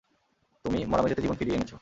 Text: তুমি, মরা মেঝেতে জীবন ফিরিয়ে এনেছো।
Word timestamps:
তুমি, 0.65 0.79
মরা 0.85 1.01
মেঝেতে 1.03 1.21
জীবন 1.21 1.37
ফিরিয়ে 1.39 1.57
এনেছো। 1.57 1.77